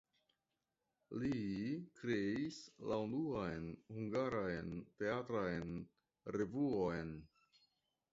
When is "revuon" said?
6.37-7.13